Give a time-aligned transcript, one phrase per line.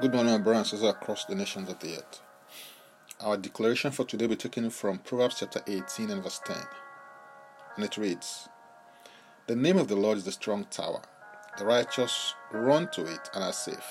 [0.00, 2.22] Good morning, brothers and sisters across the nations of the earth.
[3.20, 6.56] Our declaration for today will be taken from Proverbs chapter 18 and verse 10.
[7.76, 8.48] And it reads
[9.46, 11.02] The name of the Lord is the strong tower,
[11.58, 13.84] the righteous run to it and are safe.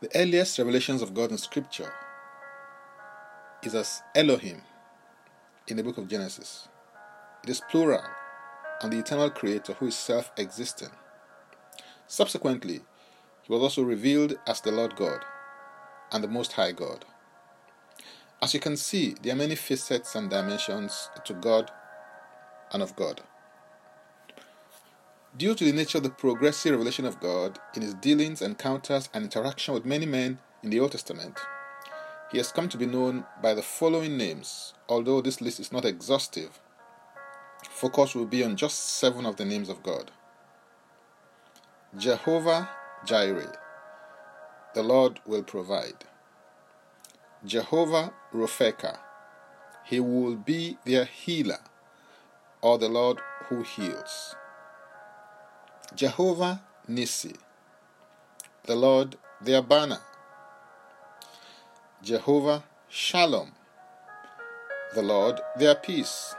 [0.00, 1.92] The earliest revelations of God in Scripture
[3.62, 4.62] is as Elohim
[5.68, 6.66] in the book of Genesis.
[7.44, 8.04] It is plural
[8.80, 10.92] and the eternal creator who is self existent.
[12.06, 12.80] Subsequently,
[13.46, 15.24] he was also revealed as the Lord God
[16.10, 17.04] and the Most High God.
[18.42, 21.70] As you can see, there are many facets and dimensions to God
[22.72, 23.22] and of God.
[25.36, 29.24] Due to the nature of the progressive revelation of God in his dealings, encounters, and
[29.24, 31.38] interaction with many men in the Old Testament,
[32.32, 35.84] he has come to be known by the following names, although this list is not
[35.84, 36.58] exhaustive.
[37.70, 40.10] Focus will be on just seven of the names of God
[41.96, 42.68] Jehovah
[43.04, 43.56] Jireh.
[44.74, 46.04] The Lord will provide.
[47.44, 48.98] Jehovah Ropheka.
[49.84, 51.60] He will be their healer,
[52.60, 54.34] or the Lord who heals.
[55.94, 57.36] Jehovah Nissi.
[58.64, 60.00] The Lord their banner.
[62.02, 63.52] Jehovah Shalom.
[64.94, 66.34] The Lord their peace.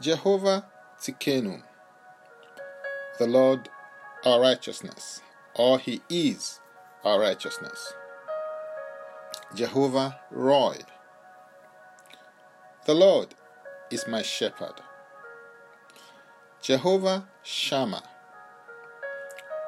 [0.00, 0.64] Jehovah
[0.98, 1.62] Tsidkenu.
[3.18, 3.68] The Lord
[4.24, 5.20] our righteousness,
[5.54, 6.60] or He is
[7.04, 7.92] our righteousness.
[9.54, 10.76] Jehovah Roi.
[12.86, 13.34] The Lord
[13.90, 14.80] is my shepherd.
[16.60, 18.04] Jehovah Shammah.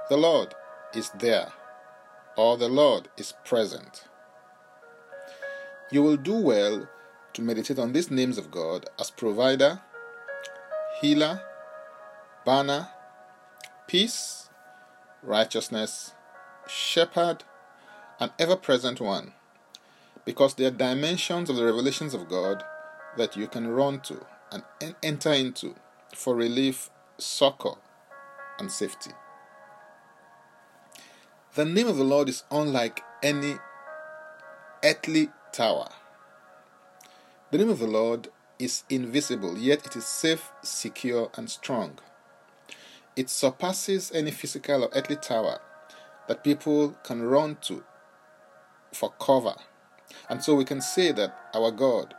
[0.08, 0.54] The Lord
[0.94, 1.52] is there,
[2.36, 4.04] or the Lord is present.
[5.90, 6.88] You will do well
[7.34, 9.80] to meditate on these names of God as provider,
[11.00, 11.40] healer,
[12.46, 12.88] banner,
[13.86, 14.43] peace,
[15.24, 16.12] righteousness,
[16.68, 17.44] shepherd,
[18.20, 19.32] and ever present one,
[20.24, 22.62] because they are dimensions of the revelations of God
[23.16, 24.62] that you can run to and
[25.02, 25.74] enter into
[26.14, 27.74] for relief, succor,
[28.58, 29.10] and safety.
[31.54, 33.56] The name of the Lord is unlike any
[34.84, 35.88] earthly tower.
[37.50, 41.98] The name of the Lord is invisible, yet it is safe, secure, and strong.
[43.16, 45.60] It surpasses any physical or earthly tower
[46.28, 47.84] that people can run to
[48.92, 49.54] for cover.
[50.28, 52.14] And so we can say that our God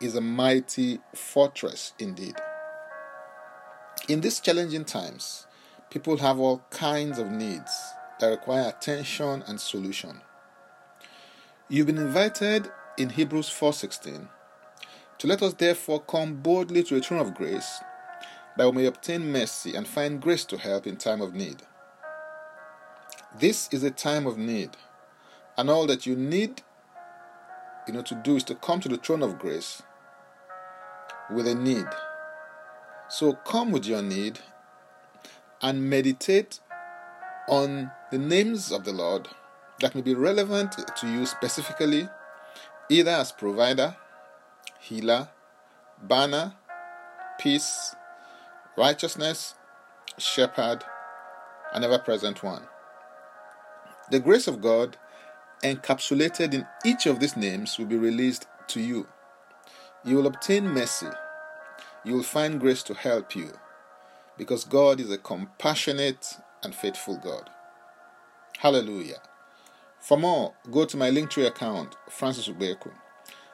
[0.00, 2.34] is a mighty fortress indeed.
[4.08, 5.46] In these challenging times,
[5.90, 7.72] people have all kinds of needs
[8.18, 10.20] that require attention and solution.
[11.68, 14.28] You've been invited in Hebrews 4:16
[15.18, 17.80] to let us therefore come boldly to the throne of grace
[18.56, 21.62] that we may obtain mercy and find grace to help in time of need.
[23.38, 24.70] This is a time of need,
[25.56, 26.62] and all that you need
[27.86, 29.82] you know to do is to come to the throne of grace
[31.30, 31.86] with a need.
[33.08, 34.38] So come with your need
[35.60, 36.60] and meditate
[37.48, 39.28] on the names of the Lord
[39.80, 42.08] that may be relevant to you specifically,
[42.88, 43.96] either as provider,
[44.80, 45.28] healer,
[46.02, 46.54] banner,
[47.38, 47.94] peace,
[48.76, 49.54] righteousness,
[50.18, 50.84] shepherd,
[51.72, 52.62] and ever present one.
[54.10, 54.96] The grace of God
[55.62, 59.06] encapsulated in each of these names will be released to you.
[60.04, 61.08] You will obtain mercy.
[62.04, 63.52] You will find grace to help you
[64.36, 67.48] because God is a compassionate and faithful God.
[68.58, 69.22] Hallelujah.
[70.00, 72.90] For more, go to my Linktree account, Francis Ubeku.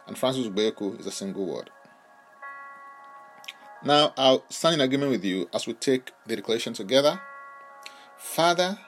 [0.07, 1.71] And Francis Ubeku is a single word.
[3.85, 7.21] Now I'll stand in agreement with you as we take the declaration together.
[8.17, 8.79] Father,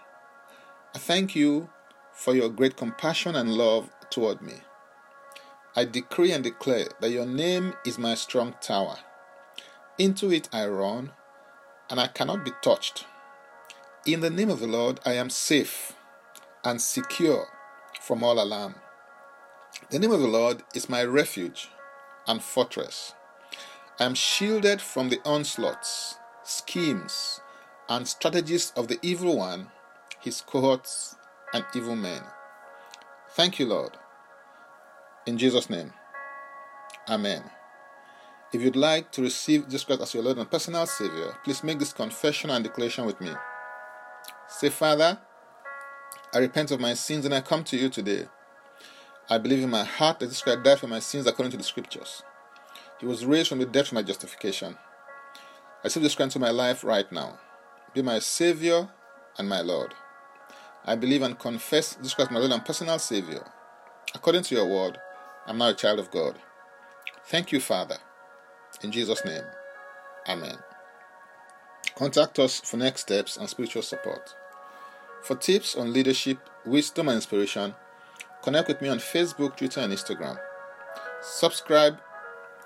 [0.94, 1.70] I thank you
[2.12, 4.54] for your great compassion and love toward me.
[5.76, 8.98] I decree and declare that your name is my strong tower.
[9.98, 11.12] Into it I run,
[11.88, 13.06] and I cannot be touched.
[14.04, 15.92] In the name of the Lord, I am safe
[16.64, 17.46] and secure
[18.00, 18.74] from all alarm.
[19.90, 21.68] The name of the Lord is my refuge
[22.26, 23.14] and fortress.
[24.00, 27.38] I am shielded from the onslaughts, schemes,
[27.86, 29.66] and strategies of the evil one,
[30.20, 31.16] his cohorts,
[31.52, 32.22] and evil men.
[33.32, 33.98] Thank you, Lord.
[35.26, 35.92] In Jesus' name,
[37.10, 37.42] Amen.
[38.54, 41.78] If you'd like to receive Jesus Christ as your Lord and personal Savior, please make
[41.78, 43.32] this confession and declaration with me.
[44.48, 45.18] Say, Father,
[46.32, 48.28] I repent of my sins and I come to you today.
[49.28, 51.64] I believe in my heart that Jesus Christ died for my sins according to the
[51.64, 52.22] Scriptures.
[53.00, 54.76] He was raised from the dead for my justification.
[55.36, 57.38] I receive this Christ into my life right now.
[57.94, 58.90] Be my Savior
[59.38, 59.94] and my Lord.
[60.84, 63.44] I believe and confess Jesus Christ, my Lord and personal Savior.
[64.14, 64.98] According to your word,
[65.46, 66.36] I'm now a child of God.
[67.26, 67.96] Thank you, Father.
[68.82, 69.44] In Jesus' name,
[70.28, 70.58] Amen.
[71.94, 74.34] Contact us for next steps and spiritual support.
[75.22, 77.74] For tips on leadership, wisdom, and inspiration,
[78.42, 80.38] connect with me on Facebook, Twitter, and Instagram.
[81.20, 81.98] Subscribe,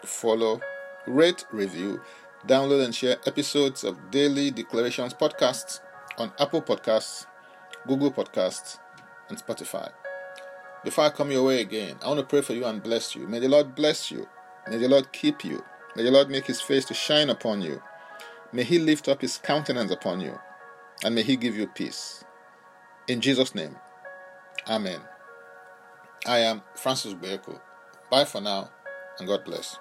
[0.05, 0.61] follow,
[1.06, 2.01] rate, review,
[2.47, 5.81] download, and share episodes of Daily Declarations podcasts
[6.19, 7.27] on Apple Podcasts,
[7.87, 8.79] Google Podcasts,
[9.29, 9.91] and Spotify.
[10.85, 13.27] Before I come your way again, I want to pray for you and bless you.
[13.27, 14.29] May the Lord bless you.
[14.69, 15.65] May the Lord keep you.
[15.97, 17.83] May the Lord make his face to shine upon you.
[18.53, 20.39] May he lift up his countenance upon you.
[21.03, 22.25] And may he give you peace.
[23.09, 23.77] In Jesus' name,
[24.69, 25.01] Amen.
[26.27, 27.61] I am Francis Beko.
[28.11, 28.71] Bye for now,
[29.19, 29.79] and God bless.